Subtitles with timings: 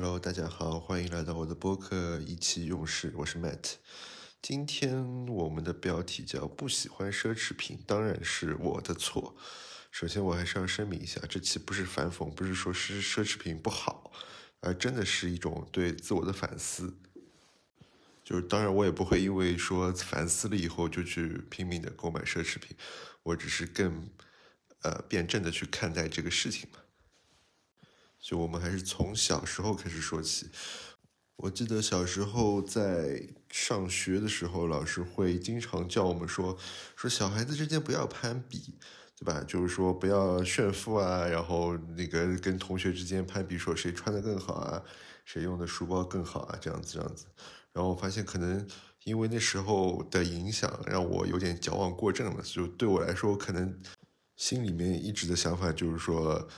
[0.00, 3.72] Hello，大家好，欢迎来到我的播客意气用事，我是 Matt。
[4.40, 9.34] 今天我们的标题叫“不喜欢奢侈品，当然是我的错”。
[9.90, 14.12] 首先，我还是要声明一下，这期不是反讽，不是说是奢侈品不好，
[14.60, 16.96] 而真的是一种对自我的反思。
[18.22, 22.76] 就是当然，我也不会因为说反思了以后就去拼命的购买奢侈品，
[23.24, 24.08] 我只是更
[24.82, 26.78] 呃辩证的去看待这个事情嘛。
[28.20, 30.48] 就我们还是从小时候开始说起。
[31.36, 36.58] 我记得小时候在上学的时候，老师会经常叫我们说，
[36.96, 38.74] 说小孩子之间不要攀比，
[39.16, 39.44] 对吧？
[39.46, 44.82] 就是说不要炫富啊，然后那个跟同学之间攀比，说谁穿的更好啊，
[45.24, 47.26] 谁用的书包更好啊，这样子这样子。
[47.72, 48.66] 然后我发现可能
[49.04, 52.42] 因为那时候的影响，让我有点矫枉过正了。
[52.42, 53.80] 就对我来说，可能
[54.34, 56.48] 心里面一直的想法就是说。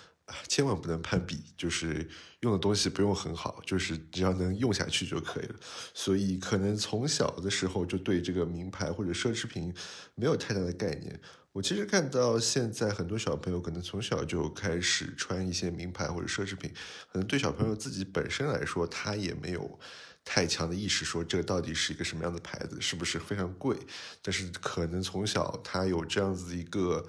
[0.49, 2.09] 千万不能攀比，就是
[2.41, 5.55] 用的东西不用很好，就是只要能用下去就可以了。
[5.95, 9.75] 所以可能从小的时候就对这个名牌或者奢侈品
[10.15, 11.21] 没有太大的概念。
[11.53, 16.73] 我其实看到现在很多小朋友可能从小就开始穿一些名牌或者奢侈品，
[17.13, 19.79] 可能对小朋友自己本身来说，他也没有
[20.25, 23.77] 太强的意识，说这个到底是一个什么样的牌子，是不是非常贵？
[24.23, 27.05] 但是可能从小他有这样子一个。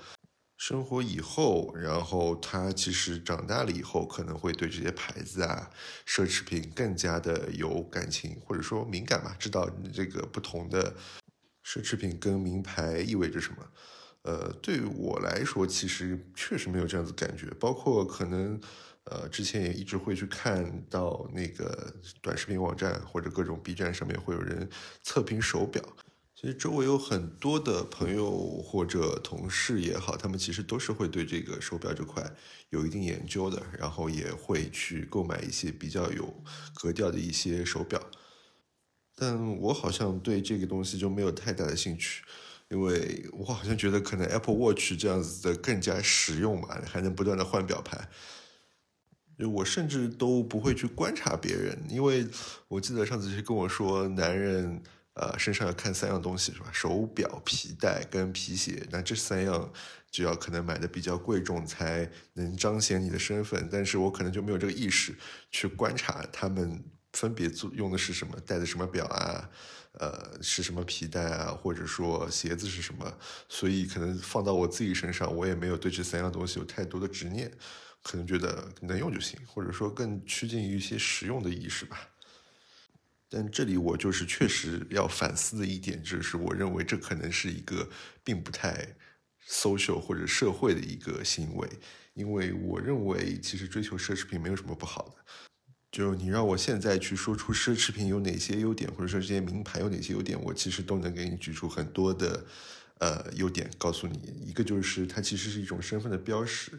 [0.62, 5.68] 生活以后，然后他其实长大了以后，可能会对这些牌子啊、
[6.06, 10.96] 奢侈品更加的有感情，或者说敏感吧，知道这个不同的
[11.66, 13.58] 奢侈品跟名牌意味着什么。
[14.22, 17.48] 呃，对于我来说，其实确实没有这样子感觉。
[17.60, 18.62] 包括可能，
[19.06, 24.70] 呃，之前也一直会去看到那个短视频网站或者各种 B 站上面会有人
[25.02, 25.82] 测评手表。
[26.42, 28.32] 其实周围有很多的朋友
[28.64, 32.36] 或者同事也好，他们其实都是会对这个手表这块
[32.72, 36.34] 有一定研究的，然后也会去购买一些比较有
[36.74, 38.02] 格调的一些手表。
[39.16, 42.24] 但我好像对这个东西就没有太大的兴趣，
[42.70, 48.10] 因为我好像觉得可能 Apple Watch 这样子的更加实用嘛，还能不断的换表盘。
[49.38, 52.28] 就我甚至都不会去观察别人，因为
[52.68, 54.82] 我记得上次是跟我说男人。
[55.22, 56.72] 呃，身上要看三样东西是吧？
[56.74, 58.84] 手表、皮带跟皮鞋。
[58.90, 59.72] 那这三样
[60.10, 63.70] 就要可能买的比较贵重，才能彰显你的身份。
[63.72, 65.16] 但是我可能就没有这个意识
[65.52, 66.84] 去观察他们
[67.14, 69.48] 分别做用的是什么，戴的什么表啊，
[70.00, 73.16] 呃，是什么皮带啊，或者说鞋子是什么。
[73.48, 77.52] 所以可能放到我自己身上，我也没有对这三样东西有太多的执念，
[78.02, 82.08] 可能觉得能用就行，或者说更趋近于一些实用的意识吧。
[83.34, 87.90] 但这里我就是确实要反思的一点，就是我认为这可能是一个
[88.26, 88.86] 并不太
[89.48, 91.70] social 或者社会的一个行为，
[92.14, 95.24] 因为我认为其实追求奢侈品没有什么不好的。
[95.94, 102.46] 就你让我现在去说出奢侈品有哪些优点，或者说这些名牌有哪些优点，我其实都能给你举出很多的
[103.00, 106.72] 呃优点，告诉你一个就是它其实是一种身份的标识，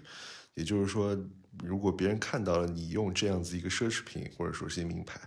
[0.55, 1.17] 也就是说，
[1.63, 5.21] 如果别人看到了你用这样子一个奢侈品，或者说是些名牌。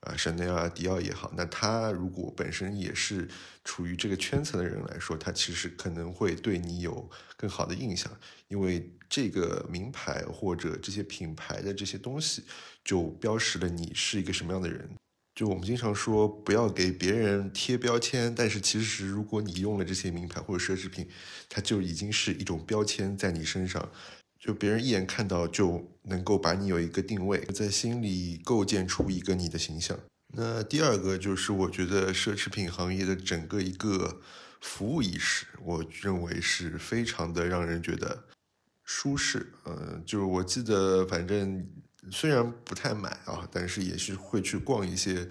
[0.00, 3.28] 啊，香奈儿、迪奥也好，那他如果本身也是
[3.64, 8.10] 处于这个圈层的人来说，他其实可能会对你有更好的印象，
[8.48, 12.44] 因为这个名牌或者这些品牌的这些东西，
[12.82, 14.88] 就标识了你是一个什么样的人。
[15.34, 21.06] 就我们经常说不要给别人贴标签，但是其实如果你用了这些名牌或者奢侈品，
[21.50, 23.86] 它就已经是一种标签在你身上。
[24.40, 30.00] 就别人一眼看到就能够把你有一个定位，在心里构建出一个你的形象。
[30.32, 34.20] 那第二个就是我觉得奢侈品行业的整个一个
[34.62, 38.24] 服务意识，我认为是非常的让人觉得
[38.82, 39.52] 舒适。
[39.66, 41.68] 嗯，就是我记得，反正
[42.10, 45.28] 虽然不太买啊，但是也是会去逛一些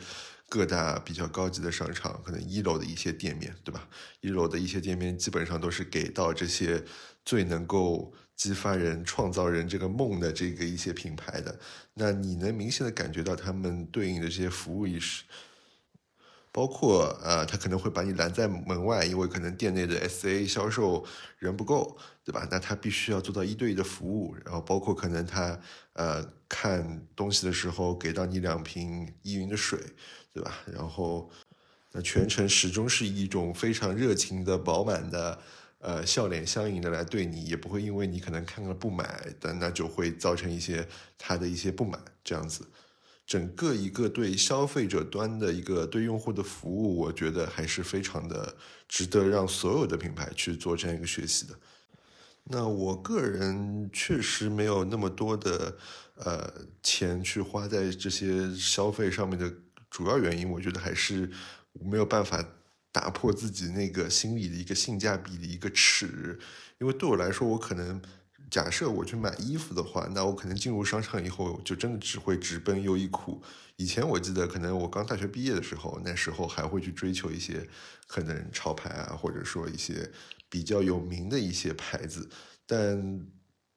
[0.48, 3.90] 各大比较高级的商场，可能一楼的一些店面，对吧？
[4.22, 6.84] 一楼的一些店面基本上都是给到这些
[7.26, 8.14] 最能够。
[8.40, 11.60] 激发人、创造人这个梦的这个一些品牌的，
[11.94, 15.26] 那你能明显的感觉到他们对应的这些服务意识，
[16.50, 21.06] 包括呃，他可能会把你拦在门外，因为可能店内的 S A 销售
[21.38, 22.48] 人不够，对吧？
[22.50, 25.60] 那他必须要做到一对一的服务，然后包括可能他
[25.96, 29.78] 呃看东西的时候给到你两瓶依云的水，
[30.34, 30.60] 对吧？
[30.66, 31.30] 然后
[31.92, 35.38] 那全程始终是一种非常热情的、饱满的。
[35.80, 40.88] 呃，笑脸相迎的来对你，也不会因为你可能看了不买，但那就会造成一些
[41.18, 42.68] 他的一些不满，这样子，
[43.26, 48.56] 整个一个对消费者端的一个对用户的服务，我觉得还是非常的
[48.90, 51.54] 值得让所有的品牌去做这样一个学习的。
[52.44, 55.78] 那我个人确实没有那么多的
[56.16, 56.52] 呃
[56.84, 59.54] 钱去花在这些消费上面的
[59.90, 61.30] 主要原因，我觉得还是
[61.74, 62.44] 没有办法
[62.92, 66.40] 打破自己那个心里的一个性价比的一个尺，
[66.80, 68.02] 因为对我来说，我可能。
[68.50, 73.40] 假设我去买衣服的话，那我可能进入商场以后，就真的只会直奔优衣库。
[73.76, 77.70] 以前我记得，可能我刚大学毕业的时候，那时候还会去追求一些
[78.08, 80.12] 可能潮牌啊，或者说一些
[80.50, 82.28] 比较有名的一些牌子。
[82.66, 83.24] 但，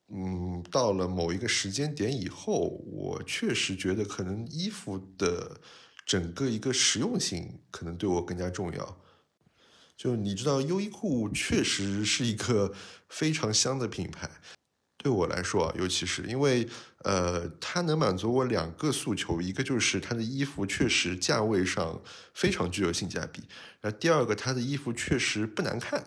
[0.09, 5.61] 嗯，到了某一个时间点以后，我确实觉得可能衣服的
[6.05, 8.99] 整个一个实用性可能对我更加重要。
[9.97, 12.75] 就你知道，优衣库确实是一个
[13.09, 14.29] 非常香的品牌。
[14.97, 16.69] 对我来说啊，尤其是因为，
[16.99, 22.01] 呃，它能满足我两个诉求，一个就是它的衣服确实价位上
[22.33, 23.43] 非常具有性价比，
[23.81, 26.05] 那第二个它的衣服确实不难看，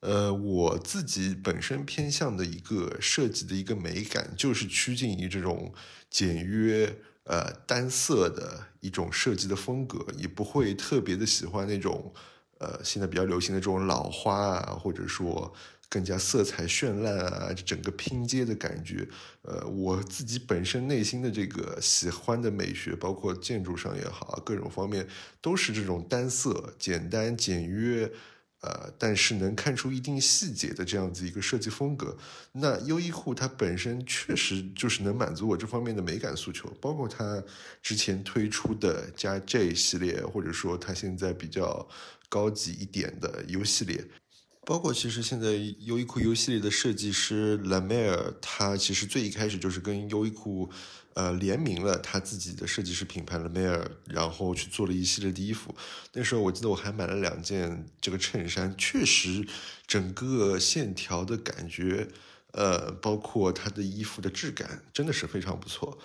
[0.00, 5.72] 呃，我自己本身偏向的一个设计的一个美感，就是趋近于这种
[6.10, 6.94] 简约、
[7.26, 12.12] 呃单色的一种设计的风格，也不会特别的喜欢那种，
[12.58, 15.52] 呃，现在比较流行的这种老花啊，或者说。
[15.88, 19.08] 更加色彩绚烂啊，整个拼接的感觉，
[19.42, 25.06] 呃，我自己本身内心的这个喜欢的美学，包括建筑上也好，各种方面
[25.40, 28.10] 都是这种单色、简单、简约，
[28.62, 32.16] 呃，但是能看出一定细节的这样子一个设计风格。
[32.52, 37.42] 那优衣库它本身确实就是能满足我这方面的美感诉求，包括它
[37.82, 41.86] 之前推出的加 J 系列，或者说它现在比较
[42.28, 44.04] 高级一点的 U 系列。
[44.66, 45.52] 包括其实现在
[45.82, 50.68] 优衣库 U 系列的设计师 La Mer，他其实最一开始就是跟优衣库
[51.14, 55.72] 呃联名了他自己的设计师品牌 La Mer，然后去做了一系列的衣服。
[56.14, 59.46] 那时候我记得我还买了两件这个衬衫，确实
[59.86, 62.08] 整个线条的感觉，
[62.50, 65.96] 呃，包括它的衣服的质感真的是非常不错。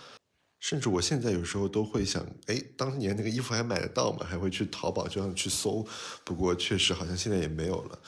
[0.59, 4.23] 甚至我现在有时候都会想，哎，当年那个衣服还买得到吗？
[4.23, 5.83] 还会去淘宝这样去搜。
[6.23, 7.99] 不过确实好像现在也没有了。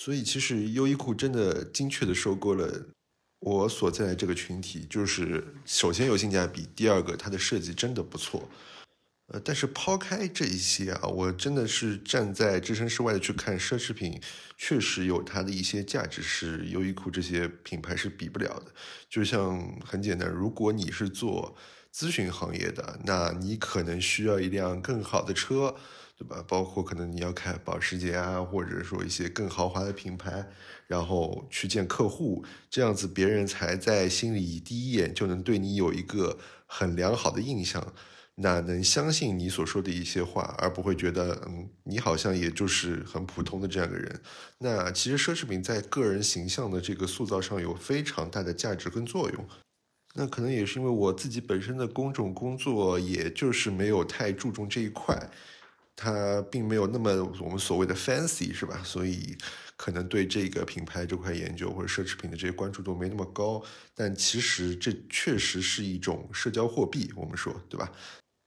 [0.00, 2.86] 所以，其实优衣库真的精确的收购了
[3.40, 8.48] 我所在的这个群体，就是首先有性价比，第二个它的设计真的不错。
[9.32, 14.20] 呃，但是抛开这一些啊，我真的是站在置身事外的去看奢侈品，
[14.56, 18.72] 确实有它的一些价值，是优衣库这些品牌是比不了的。
[19.10, 21.56] 就像很简单，如果你是做
[21.92, 25.74] 咨询行业的，那你可能需要一辆更好的车。
[26.18, 26.44] 对吧？
[26.48, 30.44] 包括可能你要开保时捷啊，或者说一些更豪华的品牌，
[30.88, 36.36] 然后去见客户，这样子别人才在心里第一眼就能对你有一个
[36.66, 37.94] 很良好的印象，
[38.34, 44.20] 那能相信你所说的一些话，而不会觉得嗯，你好像也就是很普通的这样的人。
[44.58, 49.48] 那其实奢侈品在个人形象的这个塑造上有非常大的价值跟作用。
[50.14, 55.30] 那可能也是因为我自己本身的工种工作，也就是没有太注重这一块。
[56.00, 57.10] 它并没有那么
[57.40, 58.80] 我们所谓的 fancy 是吧？
[58.84, 59.36] 所以
[59.76, 63.60] 可能对这个品牌这块研究或者奢侈品的这些关注度没那么高。
[63.96, 67.90] 但其实这确实是一种社交货币，我们说对吧？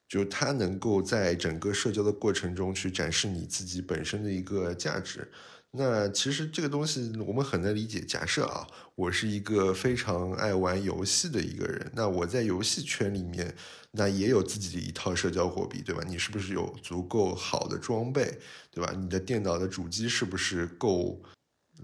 [0.08, 5.30] 就它能够在整个社交的过程中去展示你自己本身的一个价值。
[5.74, 8.02] 那其实这个东西我们很难理解。
[8.02, 13.56] 假设啊，我是一个非常爱玩游戏的一个人，那我在游戏圈里面，
[13.92, 16.04] 那也有自己的一套社交货币，对吧？
[16.06, 18.38] 你是不是有足够好的装备，
[18.70, 18.94] 对吧？
[18.98, 21.22] 你的电脑的主机是不是够？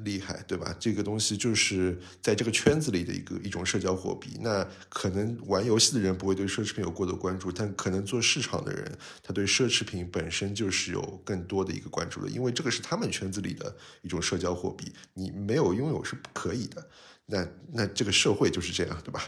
[0.04, 0.76] 厉害，对吧？
[0.80, 4.38] 这个东西就是在这个圈子里的一个一种社交货币。
[4.42, 14.94] 那可能玩游戏的人不会对奢侈品有过多关注，但可能做市场的人，他对奢侈品本身就是有更多的一个关注的，因为这个是他们圈子里的一种社交货币。
[15.14, 16.88] 你没有拥有是不可以的。
[17.26, 19.28] 那那这个社会就是这样，对吧？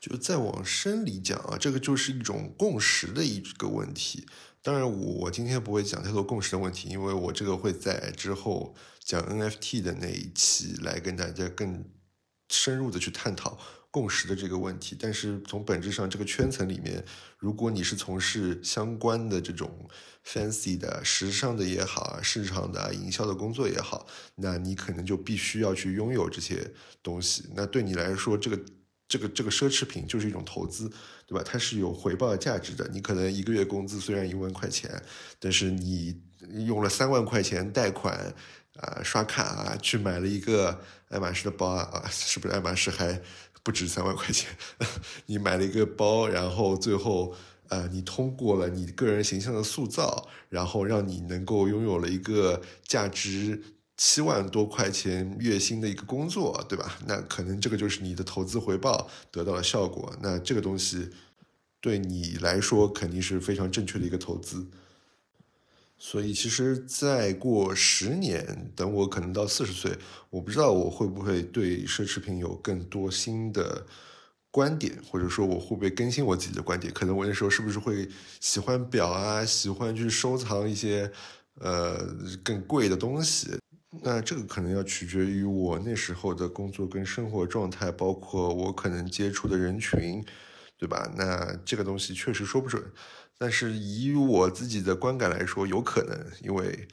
[0.00, 4.26] 就再往深里讲啊，这个就是一种共识的一个问题。
[4.62, 11.84] 当然，我我今天不会讲太多共识的问题，因为我这个会在之后讲 NFT 的那一期来跟大家更
[12.48, 13.58] 深入的去探讨
[13.90, 14.96] 共识的这个问题。
[14.98, 17.04] 但是从本质上，这个圈层里面，
[17.38, 19.88] 如果你是从事相关的这种
[20.26, 27.50] fancy 的、时尚的也好，市场的、营销的工作也好，那你可能就必须要去拥有这些东西。
[27.54, 28.58] 那对你来说，这个。
[29.10, 30.88] 这个这个奢侈品就是一种投资，
[31.26, 31.42] 对吧？
[31.44, 32.88] 它是有回报价值的。
[32.92, 35.02] 你可能一个月工资虽然一万块钱，
[35.40, 36.16] 但是你
[36.64, 38.32] 用了三万块钱贷款
[38.76, 43.20] 啊，刷卡啊，去买了一个爱马仕的包啊，是不是爱马仕还
[43.64, 44.48] 不止三万块钱？
[45.26, 47.34] 你买了一个包，然后最后
[47.68, 53.60] 呃，你通过了你个人形象的塑造，然后让你能够拥有了一个价值。
[54.02, 56.98] 七万多块钱月薪的一个工作，对吧？
[57.06, 61.10] 那可能这个就是你的投资回报得到了效果，那这个东西
[61.82, 64.66] 对你来说肯定是非常正确的一个投资。
[65.98, 69.98] 所以，其实再过十年，等我可能到四十岁，
[70.30, 73.84] 我不知道我会不会对奢侈品有更多新的
[74.50, 76.90] 观点，或者说我会不会更新我自己的观点？
[76.94, 78.08] 可能我那时候是不是会
[78.40, 81.12] 喜欢表啊，喜欢去收藏一些
[81.56, 82.02] 呃
[82.42, 83.58] 更贵的东西？
[83.90, 90.24] 那这个可能要取决于我那时候的工作跟生活状态，包括我可能接触的人群，
[90.78, 91.12] 对吧？
[91.16, 92.82] 那这个东西确实说不准。
[93.36, 96.86] 但是以我自己的观感来说，有可能，因为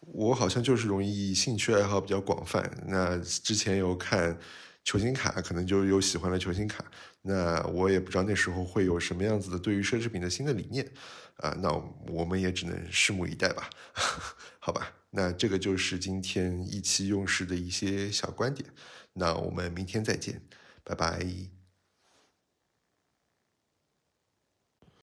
[0.00, 2.68] 我好像就是容易兴趣爱好比较广泛。
[2.86, 4.38] 那之前有看
[4.82, 6.84] 球星卡，可能就有喜欢的球星卡。
[7.22, 10.86] 那我也不知道那时候会有什么样子的对于奢侈品的新的理念
[11.38, 11.56] 啊。
[11.62, 11.70] 那
[12.08, 13.70] 我们也只能拭目以待吧，
[14.60, 14.92] 好吧？
[15.16, 18.68] 那这个就是今天意气用事的一些小观点。
[19.12, 20.42] 那我们明天再见，
[20.82, 21.63] 拜拜。